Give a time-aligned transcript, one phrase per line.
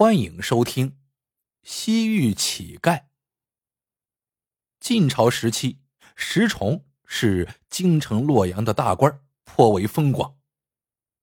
[0.00, 0.92] 欢迎收听
[1.62, 2.96] 《西域乞丐》。
[4.80, 5.80] 晋朝时期，
[6.16, 10.38] 石崇是京城洛阳的大官，颇为风光。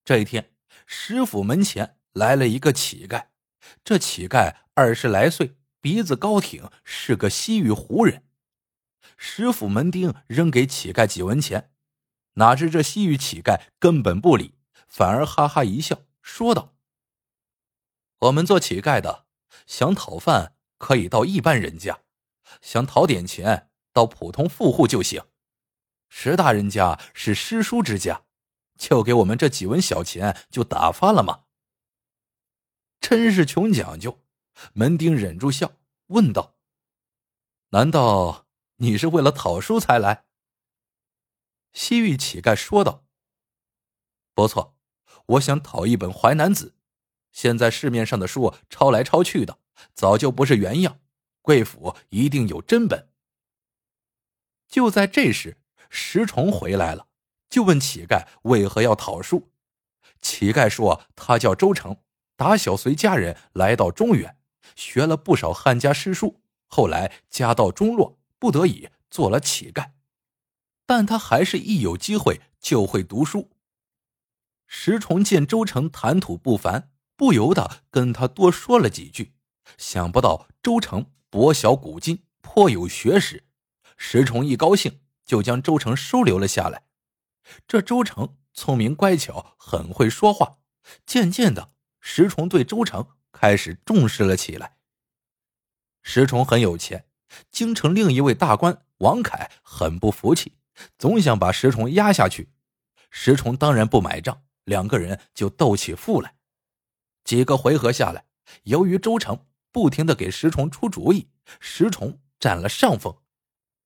[0.06, 0.54] 这一天，
[0.86, 3.30] 石府门前来了一个乞丐。
[3.84, 8.26] 这乞丐二十来岁，鼻子高挺，是个西域胡人。
[9.18, 11.72] 石府门丁扔给乞丐几文钱，
[12.34, 14.54] 哪知这西域乞丐根本不理，
[14.88, 16.77] 反而哈哈一笑，说道。
[18.20, 19.26] 我们做乞丐的，
[19.68, 22.02] 想讨饭可以到一般人家，
[22.62, 25.24] 想讨点钱到普通富户就行。
[26.10, 28.24] 石大人家是诗书之家，
[28.78, 31.44] 就给我们这几文小钱就打发了吗？
[33.00, 34.24] 真是穷讲究。
[34.74, 35.74] 门丁忍住笑，
[36.08, 36.56] 问道
[37.70, 38.48] ：“难道
[38.78, 40.26] 你是为了讨书才来？”
[41.74, 43.06] 西域乞丐说道
[44.34, 44.76] ：“不错，
[45.28, 46.70] 我想讨一本《淮南子》。”
[47.38, 49.60] 现在市面上的书抄来抄去的，
[49.94, 51.00] 早就不是原样。
[51.44, 53.10] 贵府一定有真本。
[54.68, 55.56] 就在这时，
[55.88, 57.10] 石崇回来了，
[57.48, 59.52] 就问乞丐为何要讨书。
[60.20, 61.98] 乞丐说他叫周成，
[62.36, 64.40] 打小随家人来到中原，
[64.76, 69.92] 学了不少汉家诗书，后来家道中落，不得已做了乞丐，
[70.88, 73.52] 但他还是一有机会就会读书。
[74.66, 76.90] 石崇见周成谈吐不凡。
[77.18, 79.34] 不由得跟他多说了几句，
[79.78, 83.44] 想不到周成博小古今，颇有学识。
[83.98, 86.84] 石崇一高兴，就将周成收留了下来。
[87.68, 90.60] 这周成聪明乖巧，很会说话。
[91.06, 94.78] 渐渐的，石崇对周成开始重视了起来。
[96.04, 97.08] 石崇很有钱，
[97.52, 100.54] 京城另一位大官王凯很不服气，
[101.00, 102.52] 总想把石崇压下去。
[103.10, 106.36] 石崇当然不买账，两个人就斗起富来。
[107.28, 108.26] 几个回合下来，
[108.64, 113.18] 由于周成不停的给石崇出主意，石崇占了上风。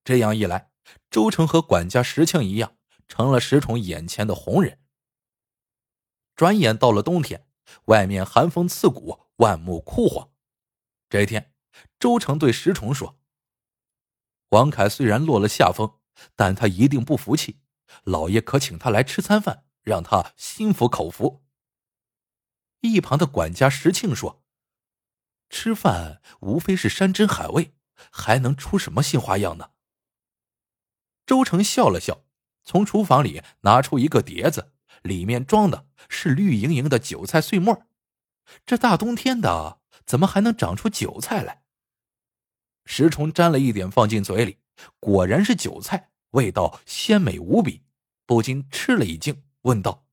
[0.03, 0.69] 这样一来，
[1.09, 2.77] 周成和管家石庆一样，
[3.07, 4.77] 成了石崇眼前的红人。
[6.35, 7.47] 转眼到了冬天，
[7.85, 10.29] 外面寒风刺骨，万木枯黄。
[11.09, 11.51] 这天，
[11.97, 13.17] 周成对石崇说
[14.49, 15.95] ：“王凯虽然落了下风，
[16.35, 17.59] 但他一定不服气，
[18.03, 21.41] 老爷可请他来吃餐饭，让他心服口服。”
[22.81, 24.43] 一旁的管家石庆说
[25.49, 27.73] ：“吃饭无非是山珍海味，
[28.11, 29.71] 还能出什么新花样呢？”
[31.25, 32.25] 周成笑了笑，
[32.63, 37.87] 从厨房里拿出一个碟子，里面装的是绿莹莹的韭菜碎末。
[38.65, 41.63] 这大冬天的，怎么还能长出韭菜来？
[42.85, 44.57] 石崇沾了一点放进嘴里，
[44.99, 47.83] 果然是韭菜，味道鲜美无比，
[48.25, 50.07] 不禁吃了一惊，问道：“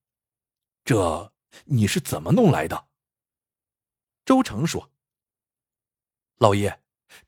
[0.84, 1.32] 这？”
[1.66, 2.88] 你是怎么弄来的？
[4.25, 4.91] 周成说
[6.36, 6.82] ：“老爷，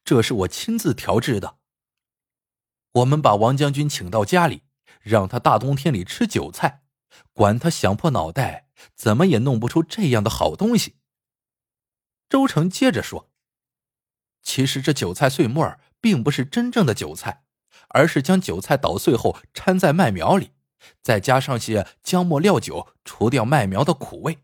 [0.04, 1.58] 这是我亲自调制的。
[2.92, 4.64] 我们把王将军请到家里，
[5.00, 6.82] 让他大冬天里吃韭菜，
[7.32, 10.96] 管他想破脑袋，怎么也弄不出这样的好东西。”
[12.28, 13.30] 周成接着说
[14.42, 17.44] ：“其实这韭菜碎末并不是真正的韭菜，
[17.88, 20.52] 而是将韭菜捣碎后掺在麦苗里。”
[21.02, 24.38] 再加上些姜末料酒，除掉麦苗的苦味。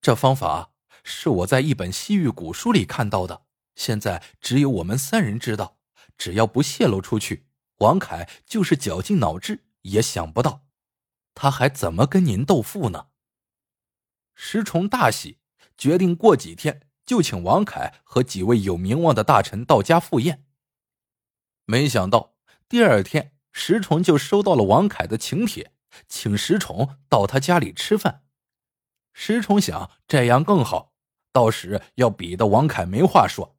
[0.00, 0.72] 这方法
[1.02, 5.78] 是我在一本西域古书里看到的，现在只有我们三人知道。
[6.18, 7.46] 只要不泄露出去，
[7.78, 10.64] 王凯就是绞尽脑汁也想不到，
[11.34, 13.08] 他还怎么跟您斗富呢？
[14.34, 15.40] 石崇大喜，
[15.76, 20.46] 决定过几天就请王凯和几位有名望的大臣到家赴宴。
[21.66, 23.35] 没想到第二天。
[23.58, 25.72] 石崇就收到了王凯的请帖，
[26.08, 28.22] 请石崇到他家里吃饭。
[29.14, 30.92] 石崇想这样更好，
[31.32, 33.56] 到时要比的王凯没话说。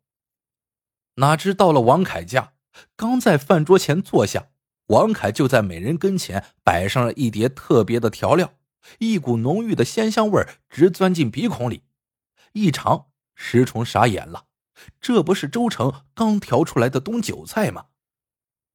[1.16, 2.54] 哪知到了王凯家，
[2.96, 4.50] 刚在饭桌前坐下，
[4.90, 8.54] 王凯就在美人跟前摆上了一碟特别的调料，
[9.00, 11.82] 一股浓郁的鲜香味直钻进鼻孔里。
[12.54, 14.46] 一尝，石崇傻眼了，
[15.02, 17.88] 这不是周成刚调出来的冬韭菜吗？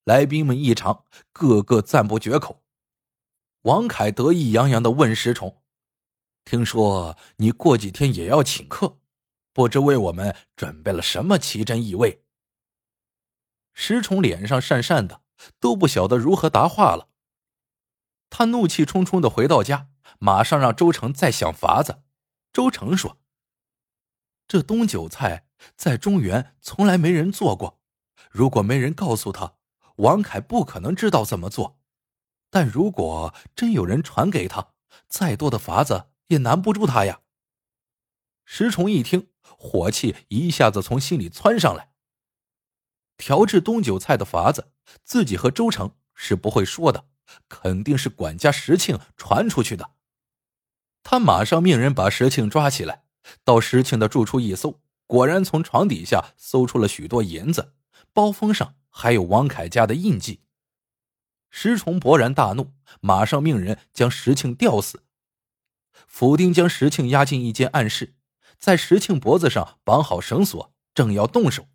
[0.05, 2.65] 来宾们一尝，个个赞不绝口。
[3.63, 5.63] 王凯得意洋洋的问石崇
[6.45, 8.99] ：“听说你过几天也要请客，
[9.53, 12.25] 不知为我们准备了什么奇珍异味？”
[13.75, 15.23] 石崇脸上讪讪的，
[15.61, 17.09] 都不晓得如何答话了。
[18.29, 19.89] 他怒气冲冲的回到家，
[20.19, 22.03] 马上让周成再想法子。
[22.53, 23.19] 周成说
[24.49, 25.47] ：“这冬韭菜
[25.77, 27.81] 在中原从来没人做过，
[28.33, 29.59] 如果没人告诉他。”
[29.97, 31.79] 王凯不可能知道怎么做，
[32.51, 34.73] 但如果真有人传给他，
[35.09, 37.21] 再多的法子也难不住他呀。
[38.45, 41.93] 石崇一听，火气一下子从心里窜上来。
[43.17, 44.73] 调制冬韭菜的法子，
[45.05, 47.07] 自己和周成是不会说的，
[47.49, 49.93] 肯定是管家石庆传出去的。
[51.05, 53.05] 他马上命人把石庆抓起来，
[53.45, 57.75] 到石庆的住处一搜，果然从床底下搜出了许多银子，
[58.13, 60.43] 包封上还有王凯家的印记。
[61.51, 65.03] 石崇勃然大怒，马上命人将石庆吊死。
[66.07, 68.15] 府丁将石庆押进一间暗室，
[68.59, 71.69] 在石庆脖子上绑好绳索，正要动手。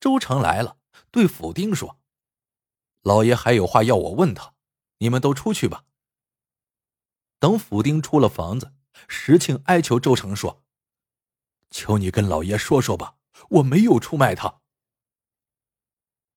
[0.00, 0.78] 周成来了，
[1.10, 2.00] 对府丁说
[3.02, 4.54] ：“老爷还有话要我问他，
[4.98, 5.84] 你们都出去吧。”
[7.38, 8.74] 等府丁出了房子，
[9.08, 10.62] 石庆哀求周成说
[11.70, 13.16] ：“求你跟老爷说说吧，
[13.48, 14.60] 我没有出卖他。”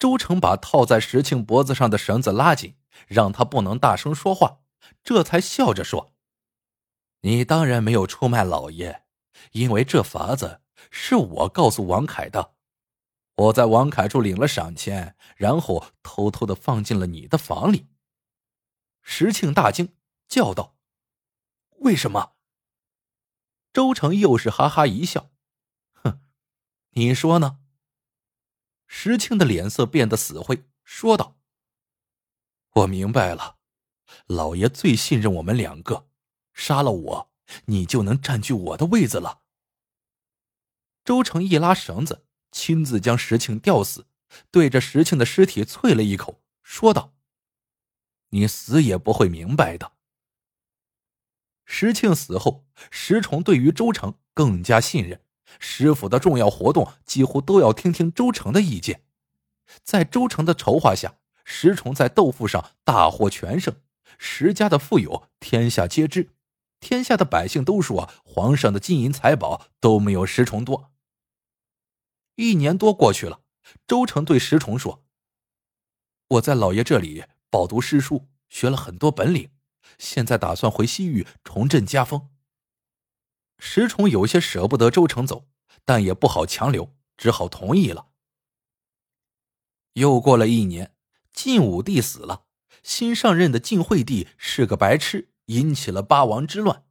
[0.05, 4.59] 周成把套在石庆脖子上的绳子拉紧，让他不能大声说话，
[5.03, 6.13] 这才笑着说
[7.21, 9.01] ：“你当然没有出卖老爷，
[9.53, 10.61] 因为这法子
[10.91, 12.53] 是我告诉王凯的。”
[13.33, 17.87] 我在王凯处领了赏钱，然后偷偷的放进了你的房里。
[19.01, 19.95] 石庆大惊，
[20.27, 20.75] 叫道
[21.81, 22.33] ：“为什么？”
[23.73, 25.31] 周成又是哈哈一笑
[26.03, 26.21] ：“哼，
[26.91, 27.57] 你说呢？”
[28.87, 31.37] 石庆的脸色变得死灰，说道
[32.73, 33.57] ：“我明白了，
[34.27, 36.07] 老爷最信任我们两个，
[36.53, 37.31] 杀了我，
[37.65, 39.41] 你就能占据我的位子了。”
[41.03, 42.23] 周成一拉绳子。
[42.51, 44.07] 亲自将石庆吊死，
[44.49, 47.13] 对着石庆的尸体啐了一口，说道
[48.31, 49.91] ：“你死也不会明白的。”
[51.67, 55.24] 石庆死后，石崇对于周成更加信任，
[55.59, 59.03] 石府的重要活动几乎都要听听周成的意见。
[59.83, 63.75] 在周成的筹划下，石崇在豆腐上大获全胜，
[64.17, 66.31] 石家的富有天下皆知，
[66.79, 70.91] 天下的百姓都说皇上的金银财宝都没有石崇多。
[72.35, 73.41] 一年多过去了，
[73.87, 75.03] 周成对石崇说
[76.29, 79.49] ：“我在老爷这里饱读诗书，学了很多本领，
[79.97, 82.29] 现在打算回西域重振家风。”
[83.57, 85.47] 石崇有些舍不得周成走，
[85.83, 88.07] 但也不好强留，只好同意了。
[89.93, 90.93] 又过了一年，
[91.31, 92.45] 晋武帝死了，
[92.83, 96.83] 新上任的晋惠帝是个白痴，引起了八王之乱，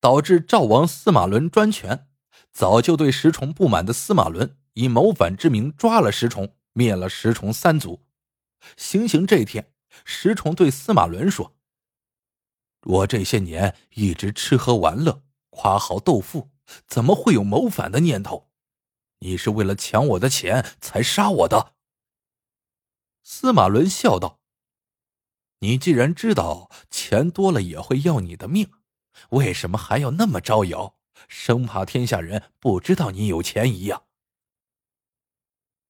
[0.00, 2.08] 导致赵王司马伦专权。
[2.52, 8.06] 早就对石崇不满的司马伦以谋反之名抓了石崇，灭了石崇三族。
[8.76, 9.72] 行刑这天，
[10.04, 11.54] 石崇对司马伦说
[12.84, 15.22] ：“我这些年一直吃喝玩乐，
[15.56, 16.50] 夸好斗富，
[16.86, 18.50] 怎么会有谋反的念头？
[19.20, 21.74] 你是为了抢我的钱才杀我的。”
[23.24, 24.40] 司马伦笑道
[25.60, 28.70] ：“你既然知道钱多了也会要你的命，
[29.30, 30.94] 为什么还要那么招摇？”
[31.28, 34.04] 生怕天下人不知道你有钱一样。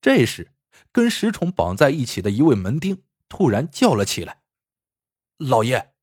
[0.01, 0.53] 这时，
[0.93, 4.45] 跟石崇绑在一起的一位门丁突然叫了起来
[5.37, 5.95] ：“老爷，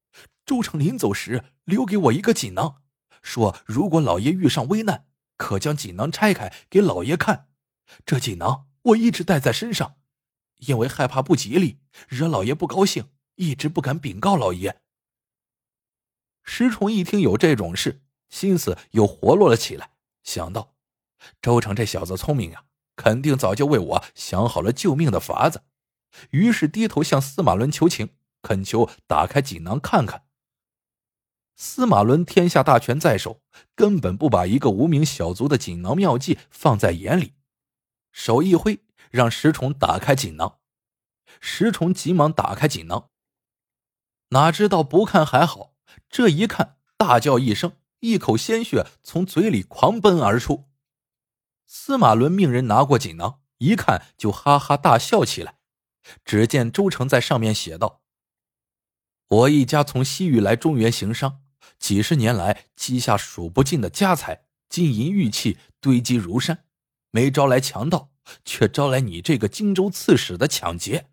[0.46, 2.83] 周成临走时留给我一个锦囊，
[3.24, 7.48] 说如果老爷遇上危难，可将锦囊拆开给老爷看。
[8.06, 9.96] 这锦囊我一直带在身上，
[10.58, 14.82] 因为害怕不吉利，惹老爷不高兴，一直不敢禀告老爷。”
[16.46, 18.02] 石崇一听有这种事。
[18.30, 19.92] 心思又活络了起来，
[20.24, 20.74] 想到
[21.40, 22.64] 周成这小子聪明呀，
[22.96, 25.62] 肯定早就为我想好了救命的法子，
[26.32, 28.10] 于是低头向司马伦求情，
[28.42, 30.26] 恳求打开锦囊看看。
[31.56, 33.42] 司马伦天下大权在手，
[33.76, 37.34] 根本不把一个无名小卒的锦囊妙计放在眼里，
[38.12, 40.60] 手一挥，让石崇打开锦囊。
[41.40, 43.10] 石崇急忙打开锦囊，
[44.30, 45.74] 哪知道不看还好，
[46.10, 47.74] 这一看，大叫一声。
[48.00, 50.66] 一口鲜血从嘴里狂奔而出，
[51.66, 55.60] 司马伦命人拿过锦囊，一看就哈哈大笑起来。
[56.26, 58.02] 只见周成在上面写道
[59.30, 61.43] ：“我一家从西域来中原行商，
[61.80, 66.66] 几十年来积下数不尽的家财，金银玉器堆积如山，
[67.12, 68.12] 没招来强盗，
[68.44, 71.08] 却招来你这个荆州刺史的抢劫。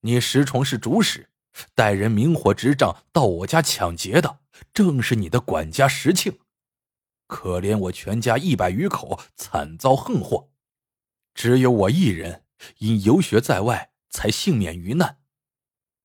[0.00, 1.30] 你石崇是主使。”
[1.72, 4.40] 带人明火执仗到我家抢劫的，
[4.72, 6.40] 正是你的管家石庆。
[7.28, 10.50] 可怜我全家一百余口惨遭横祸，
[11.32, 12.42] 只有我一人
[12.78, 15.18] 因游学在外才幸免于难。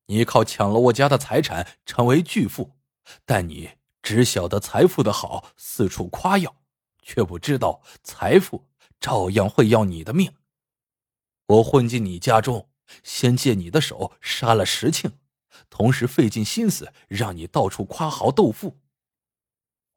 [0.06, 2.77] 你靠抢了我家的财产成为巨富，
[3.25, 6.63] 但你只晓得财富的好，四处夸耀，
[7.01, 8.68] 却不知道财富
[9.00, 10.36] 照样会要你的命。
[11.46, 12.70] 我混进你家中，
[13.04, 15.20] 先借你的手杀了石庆。
[15.70, 18.80] 同时费尽心思让你到处夸豪斗富。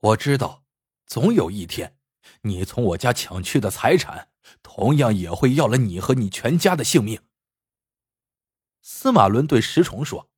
[0.00, 0.64] 我知道，
[1.06, 1.98] 总有一天
[2.42, 4.30] 你从我家抢去的财产，
[4.62, 7.22] 同样也会要了你和你全家的性命。”
[8.82, 10.28] 司马伦对石崇说：“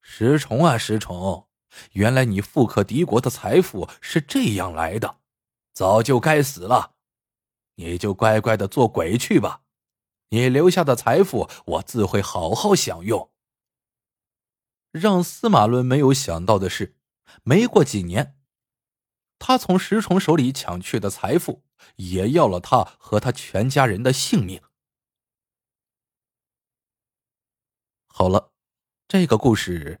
[0.00, 1.48] 石崇啊，石崇，
[1.92, 5.20] 原来你富可敌国的财富是这样来的，
[5.72, 6.94] 早就该死了，
[7.76, 9.62] 你就乖乖的做鬼去吧。
[10.30, 13.30] 你留下的财富，我自会好好享用。”
[14.90, 16.96] 让司马伦没有想到的是，
[17.42, 18.38] 没过几年，
[19.38, 21.64] 他从石崇手里抢去的财富，
[21.96, 24.62] 也要了他和他全家人的性命。
[28.06, 28.52] 好了，
[29.08, 30.00] 这个故事